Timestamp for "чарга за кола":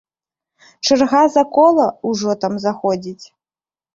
0.85-1.85